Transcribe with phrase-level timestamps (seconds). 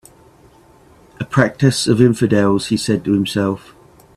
[1.19, 3.75] "A practice of infidels," he said to himself.